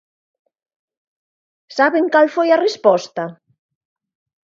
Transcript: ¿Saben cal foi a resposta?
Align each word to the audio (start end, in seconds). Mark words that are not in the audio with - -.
¿Saben 1.77 2.05
cal 2.13 2.27
foi 2.35 2.49
a 2.51 2.61
resposta? 2.67 3.23